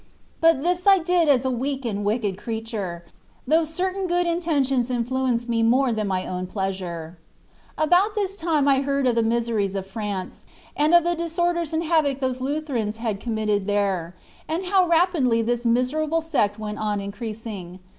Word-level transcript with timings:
But 0.39 0.63
this 0.63 0.87
I 0.87 0.97
did 0.97 1.29
as 1.29 1.45
a 1.45 1.51
weak 1.51 1.85
and 1.85 2.03
wicked 2.03 2.35
creature, 2.35 3.05
though 3.45 3.63
certain 3.63 4.07
good 4.07 4.25
inten 4.25 4.65
tions 4.67 4.89
influenced 4.89 5.47
me 5.47 5.61
more 5.61 5.93
than 5.93 6.07
my 6.07 6.25
own 6.25 6.47
pleasure. 6.47 7.19
About 7.77 8.15
this 8.15 8.35
time 8.35 8.67
I 8.67 8.81
heard 8.81 9.05
of 9.05 9.13
the 9.13 9.21
miseries 9.21 9.75
of 9.75 9.85
France, 9.85 10.43
and 10.75 10.95
of 10.95 11.03
the 11.03 11.13
disorders 11.15 11.71
and 11.71 11.83
havoc 11.83 12.19
those 12.19 12.41
Lutherans 12.41 12.97
had 12.97 13.19
committed 13.19 13.67
there, 13.67 14.15
and 14.47 14.65
how 14.65 14.87
rapidly 14.87 15.43
this 15.43 15.67
miserable 15.67 16.21
sect 16.23 16.57
went 16.57 16.79
on 16.79 16.99
increasing. 16.99 17.77